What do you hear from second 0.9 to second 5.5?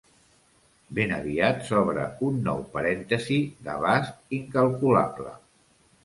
Ben aviat s'obre un nou parèntesi d'abast incalculable.